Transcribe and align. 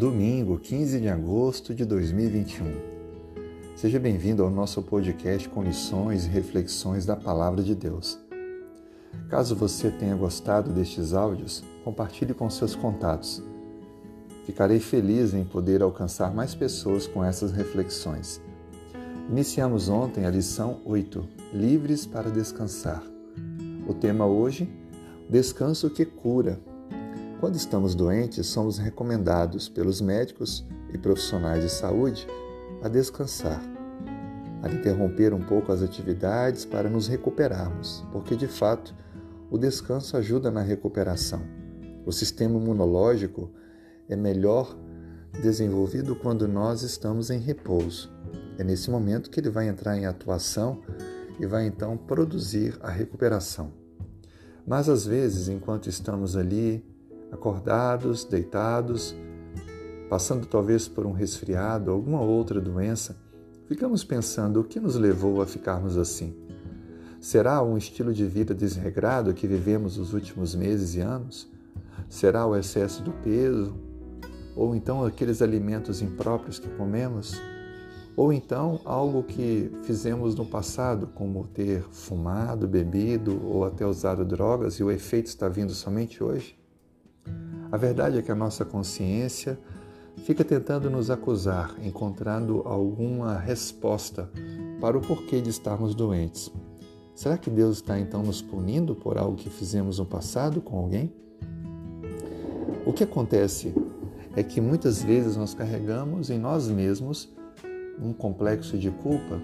domingo, 0.00 0.58
15 0.58 0.98
de 0.98 1.10
agosto 1.10 1.74
de 1.74 1.84
2021. 1.84 2.64
Seja 3.76 4.00
bem-vindo 4.00 4.42
ao 4.42 4.48
nosso 4.48 4.80
podcast 4.80 5.46
com 5.46 5.62
lições 5.62 6.24
e 6.24 6.28
reflexões 6.30 7.04
da 7.04 7.14
Palavra 7.14 7.62
de 7.62 7.74
Deus. 7.74 8.18
Caso 9.28 9.54
você 9.54 9.90
tenha 9.90 10.16
gostado 10.16 10.72
destes 10.72 11.12
áudios, 11.12 11.62
compartilhe 11.84 12.32
com 12.32 12.48
seus 12.48 12.74
contatos. 12.74 13.42
Ficarei 14.46 14.80
feliz 14.80 15.34
em 15.34 15.44
poder 15.44 15.82
alcançar 15.82 16.32
mais 16.32 16.54
pessoas 16.54 17.06
com 17.06 17.22
essas 17.22 17.52
reflexões. 17.52 18.40
Iniciamos 19.28 19.90
ontem 19.90 20.24
a 20.24 20.30
lição 20.30 20.80
8, 20.86 21.28
Livres 21.52 22.06
para 22.06 22.30
Descansar. 22.30 23.02
O 23.86 23.92
tema 23.92 24.24
hoje, 24.24 24.66
Descanso 25.28 25.90
que 25.90 26.06
cura. 26.06 26.58
Quando 27.40 27.56
estamos 27.56 27.94
doentes, 27.94 28.48
somos 28.48 28.76
recomendados 28.76 29.66
pelos 29.66 30.02
médicos 30.02 30.62
e 30.92 30.98
profissionais 30.98 31.62
de 31.64 31.70
saúde 31.70 32.26
a 32.82 32.88
descansar, 32.88 33.62
a 34.62 34.68
interromper 34.68 35.32
um 35.32 35.40
pouco 35.40 35.72
as 35.72 35.80
atividades 35.80 36.66
para 36.66 36.90
nos 36.90 37.08
recuperarmos, 37.08 38.04
porque 38.12 38.36
de 38.36 38.46
fato 38.46 38.94
o 39.50 39.56
descanso 39.56 40.18
ajuda 40.18 40.50
na 40.50 40.60
recuperação. 40.60 41.40
O 42.04 42.12
sistema 42.12 42.60
imunológico 42.60 43.50
é 44.06 44.14
melhor 44.14 44.76
desenvolvido 45.40 46.14
quando 46.14 46.46
nós 46.46 46.82
estamos 46.82 47.30
em 47.30 47.38
repouso. 47.38 48.12
É 48.58 48.64
nesse 48.64 48.90
momento 48.90 49.30
que 49.30 49.40
ele 49.40 49.48
vai 49.48 49.66
entrar 49.66 49.96
em 49.96 50.04
atuação 50.04 50.82
e 51.40 51.46
vai 51.46 51.66
então 51.66 51.96
produzir 51.96 52.78
a 52.82 52.90
recuperação. 52.90 53.72
Mas 54.66 54.90
às 54.90 55.06
vezes, 55.06 55.48
enquanto 55.48 55.88
estamos 55.88 56.36
ali 56.36 56.89
acordados, 57.32 58.24
deitados, 58.24 59.14
passando 60.08 60.46
talvez 60.46 60.88
por 60.88 61.06
um 61.06 61.12
resfriado, 61.12 61.90
alguma 61.90 62.20
outra 62.20 62.60
doença, 62.60 63.16
ficamos 63.66 64.02
pensando 64.02 64.60
o 64.60 64.64
que 64.64 64.80
nos 64.80 64.96
levou 64.96 65.40
a 65.40 65.46
ficarmos 65.46 65.96
assim. 65.96 66.34
Será 67.20 67.62
um 67.62 67.76
estilo 67.76 68.12
de 68.12 68.26
vida 68.26 68.54
desregrado 68.54 69.34
que 69.34 69.46
vivemos 69.46 69.98
os 69.98 70.12
últimos 70.12 70.54
meses 70.54 70.94
e 70.94 71.00
anos? 71.00 71.48
Será 72.08 72.46
o 72.46 72.56
excesso 72.56 73.02
do 73.02 73.12
peso? 73.12 73.74
Ou 74.56 74.74
então 74.74 75.04
aqueles 75.04 75.40
alimentos 75.40 76.02
impróprios 76.02 76.58
que 76.58 76.68
comemos? 76.70 77.40
Ou 78.16 78.32
então 78.32 78.80
algo 78.84 79.22
que 79.22 79.70
fizemos 79.84 80.34
no 80.34 80.44
passado, 80.44 81.06
como 81.06 81.46
ter 81.46 81.82
fumado, 81.90 82.66
bebido 82.66 83.40
ou 83.46 83.64
até 83.64 83.86
usado 83.86 84.24
drogas 84.24 84.74
e 84.74 84.84
o 84.84 84.90
efeito 84.90 85.26
está 85.26 85.48
vindo 85.48 85.72
somente 85.72 86.22
hoje? 86.22 86.59
A 87.72 87.76
verdade 87.76 88.18
é 88.18 88.22
que 88.22 88.32
a 88.32 88.34
nossa 88.34 88.64
consciência 88.64 89.58
fica 90.24 90.44
tentando 90.44 90.90
nos 90.90 91.08
acusar, 91.08 91.74
encontrando 91.82 92.62
alguma 92.64 93.38
resposta 93.38 94.28
para 94.80 94.98
o 94.98 95.00
porquê 95.00 95.40
de 95.40 95.50
estarmos 95.50 95.94
doentes. 95.94 96.50
Será 97.14 97.38
que 97.38 97.48
Deus 97.48 97.76
está 97.76 97.98
então 97.98 98.22
nos 98.22 98.42
punindo 98.42 98.94
por 98.94 99.18
algo 99.18 99.36
que 99.36 99.48
fizemos 99.48 99.98
no 99.98 100.06
passado 100.06 100.60
com 100.60 100.78
alguém? 100.78 101.12
O 102.84 102.92
que 102.92 103.04
acontece 103.04 103.72
é 104.34 104.42
que 104.42 104.60
muitas 104.60 105.02
vezes 105.02 105.36
nós 105.36 105.54
carregamos 105.54 106.28
em 106.28 106.38
nós 106.38 106.66
mesmos 106.68 107.32
um 108.02 108.12
complexo 108.12 108.78
de 108.78 108.90
culpa 108.90 109.40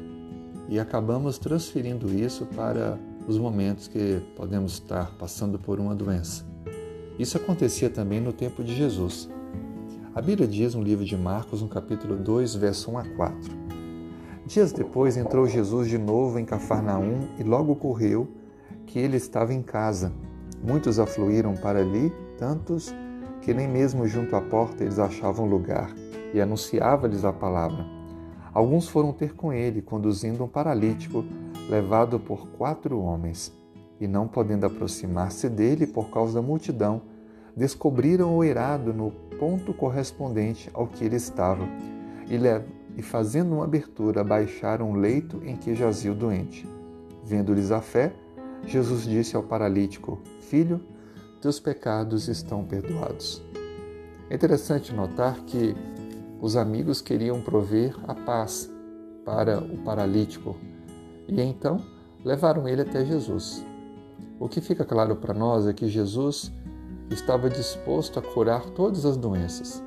e 0.68 0.80
acabamos 0.80 1.38
transferindo 1.38 2.12
isso 2.12 2.44
para 2.46 2.98
os 3.28 3.38
momentos 3.38 3.86
que 3.86 4.20
podemos 4.34 4.72
estar 4.72 5.12
passando 5.16 5.58
por 5.58 5.78
uma 5.78 5.94
doença. 5.94 6.55
Isso 7.18 7.38
acontecia 7.38 7.88
também 7.88 8.20
no 8.20 8.32
tempo 8.32 8.62
de 8.62 8.74
Jesus. 8.74 9.28
A 10.14 10.20
Bíblia 10.20 10.46
diz 10.46 10.74
no 10.74 10.82
livro 10.82 11.04
de 11.04 11.16
Marcos, 11.16 11.62
no 11.62 11.68
capítulo 11.68 12.14
2, 12.14 12.54
verso 12.56 12.90
1 12.90 12.98
a 12.98 13.04
4. 13.04 13.36
Dias 14.46 14.70
depois 14.70 15.16
entrou 15.16 15.46
Jesus 15.46 15.88
de 15.88 15.96
novo 15.96 16.38
em 16.38 16.44
Cafarnaum 16.44 17.28
e 17.38 17.42
logo 17.42 17.72
ocorreu 17.72 18.28
que 18.86 18.98
ele 18.98 19.16
estava 19.16 19.54
em 19.54 19.62
casa. 19.62 20.12
Muitos 20.62 20.98
afluíram 20.98 21.54
para 21.54 21.80
ali, 21.80 22.12
tantos 22.38 22.94
que 23.40 23.54
nem 23.54 23.66
mesmo 23.66 24.06
junto 24.06 24.36
à 24.36 24.40
porta 24.40 24.84
eles 24.84 24.98
achavam 24.98 25.46
lugar, 25.46 25.94
e 26.34 26.40
anunciava-lhes 26.40 27.24
a 27.24 27.32
palavra. 27.32 27.84
Alguns 28.52 28.88
foram 28.88 29.12
ter 29.12 29.34
com 29.34 29.52
ele, 29.52 29.80
conduzindo 29.80 30.44
um 30.44 30.48
paralítico, 30.48 31.24
levado 31.68 32.20
por 32.20 32.46
quatro 32.48 33.00
homens 33.00 33.52
e 34.00 34.06
não 34.06 34.28
podendo 34.28 34.66
aproximar-se 34.66 35.48
dele 35.48 35.86
por 35.86 36.10
causa 36.10 36.34
da 36.34 36.42
multidão, 36.42 37.02
descobriram 37.56 38.36
o 38.36 38.44
eirado 38.44 38.92
no 38.92 39.10
ponto 39.38 39.72
correspondente 39.72 40.68
ao 40.74 40.86
que 40.86 41.04
ele 41.04 41.16
estava 41.16 41.66
e 42.96 43.02
fazendo 43.02 43.54
uma 43.54 43.64
abertura, 43.64 44.22
baixaram 44.22 44.90
o 44.90 44.94
leito 44.94 45.40
em 45.44 45.56
que 45.56 45.74
jazia 45.74 46.12
o 46.12 46.14
doente. 46.14 46.68
Vendo-lhes 47.24 47.70
a 47.70 47.80
fé, 47.80 48.12
Jesus 48.64 49.04
disse 49.04 49.36
ao 49.36 49.42
paralítico: 49.42 50.18
Filho, 50.40 50.80
teus 51.40 51.60
pecados 51.60 52.28
estão 52.28 52.64
perdoados. 52.64 53.42
É 54.28 54.34
interessante 54.34 54.92
notar 54.94 55.36
que 55.44 55.74
os 56.40 56.56
amigos 56.56 57.00
queriam 57.00 57.40
prover 57.40 57.94
a 58.06 58.14
paz 58.14 58.70
para 59.24 59.58
o 59.60 59.78
paralítico 59.78 60.56
e 61.28 61.40
então 61.40 61.80
levaram 62.24 62.68
ele 62.68 62.82
até 62.82 63.04
Jesus. 63.04 63.64
O 64.38 64.48
que 64.48 64.60
fica 64.60 64.84
claro 64.84 65.16
para 65.16 65.32
nós 65.32 65.66
é 65.66 65.72
que 65.72 65.88
Jesus 65.88 66.52
estava 67.10 67.48
disposto 67.48 68.18
a 68.18 68.22
curar 68.22 68.64
todas 68.70 69.04
as 69.04 69.16
doenças, 69.16 69.82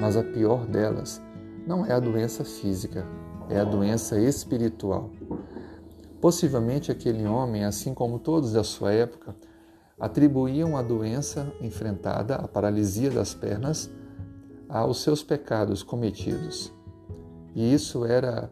mas 0.00 0.16
a 0.16 0.22
pior 0.22 0.66
delas 0.66 1.22
não 1.66 1.86
é 1.86 1.92
a 1.92 2.00
doença 2.00 2.44
física, 2.44 3.06
é 3.48 3.58
a 3.58 3.64
doença 3.64 4.18
espiritual. 4.18 5.10
Possivelmente 6.20 6.90
aquele 6.90 7.26
homem, 7.26 7.64
assim 7.64 7.94
como 7.94 8.18
todos 8.18 8.52
da 8.52 8.64
sua 8.64 8.92
época, 8.92 9.34
atribuíam 9.98 10.76
a 10.76 10.82
doença 10.82 11.52
enfrentada, 11.60 12.36
a 12.36 12.48
paralisia 12.48 13.10
das 13.10 13.34
pernas, 13.34 13.90
aos 14.68 15.02
seus 15.02 15.22
pecados 15.22 15.82
cometidos. 15.82 16.72
E 17.54 17.72
isso 17.72 18.04
era 18.04 18.50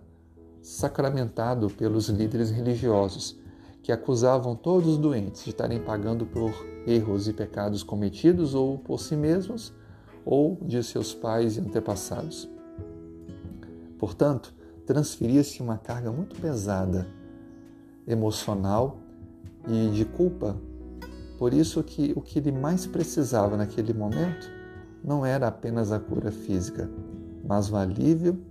sacramentado 0.61 1.71
pelos 1.71 2.09
líderes 2.09 2.51
religiosos, 2.51 3.40
que 3.83 3.93
acusavam 3.93 4.55
todos 4.55 4.89
os 4.89 4.99
doentes 4.99 5.45
de 5.45 5.51
estarem 5.51 5.81
pagando 5.81 6.27
por 6.27 6.53
erros 6.87 7.29
e 7.29 7.33
pecados 7.33 7.83
cometidos 7.83 8.55
ou 8.55 8.79
por 8.79 8.99
si 9.01 9.17
mesmos 9.17 9.73
ou 10.25 10.59
de 10.63 10.83
seus 10.83 11.15
pais 11.15 11.57
e 11.57 11.61
antepassados. 11.61 12.49
Portanto, 13.99 14.55
transferia-se 14.87 15.63
uma 15.63 15.79
carga 15.79 16.11
muito 16.11 16.37
pesada 16.41 17.07
emocional 18.07 18.99
e 19.69 19.89
de 19.91 20.05
culpa. 20.05 20.57
Por 21.39 21.55
isso 21.55 21.83
que 21.83 22.13
o 22.17 22.21
que 22.21 22.39
ele 22.39 22.53
mais 22.53 22.87
precisava 22.87 23.57
naquele 23.57 23.95
momento 23.95 24.51
não 25.03 25.25
era 25.25 25.49
apenas 25.49 25.93
a 25.93 25.99
cura 25.99 26.31
física, 26.31 26.91
mas 27.47 27.71
o 27.71 27.77
alívio 27.77 28.43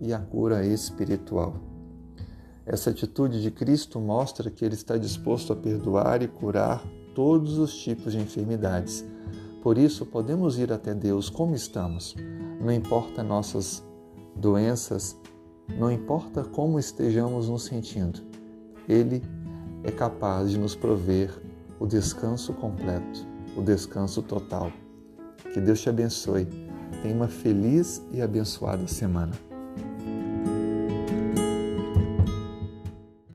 e 0.00 0.12
a 0.12 0.18
cura 0.18 0.64
espiritual. 0.66 1.71
Essa 2.64 2.90
atitude 2.90 3.42
de 3.42 3.50
Cristo 3.50 4.00
mostra 4.00 4.50
que 4.50 4.64
ele 4.64 4.74
está 4.74 4.96
disposto 4.96 5.52
a 5.52 5.56
perdoar 5.56 6.22
e 6.22 6.28
curar 6.28 6.84
todos 7.14 7.58
os 7.58 7.76
tipos 7.76 8.12
de 8.12 8.18
enfermidades. 8.18 9.04
Por 9.62 9.76
isso, 9.76 10.06
podemos 10.06 10.58
ir 10.58 10.72
até 10.72 10.94
Deus 10.94 11.28
como 11.28 11.54
estamos. 11.54 12.14
Não 12.60 12.72
importa 12.72 13.22
nossas 13.22 13.84
doenças, 14.36 15.16
não 15.78 15.90
importa 15.90 16.44
como 16.44 16.78
estejamos 16.78 17.48
nos 17.48 17.64
sentindo. 17.64 18.20
Ele 18.88 19.22
é 19.84 19.90
capaz 19.90 20.50
de 20.50 20.58
nos 20.58 20.74
prover 20.74 21.30
o 21.80 21.86
descanso 21.86 22.52
completo, 22.54 23.26
o 23.56 23.62
descanso 23.62 24.22
total. 24.22 24.72
Que 25.52 25.60
Deus 25.60 25.80
te 25.80 25.88
abençoe. 25.88 26.46
Tenha 27.02 27.14
uma 27.14 27.28
feliz 27.28 28.02
e 28.12 28.22
abençoada 28.22 28.86
semana. 28.86 29.51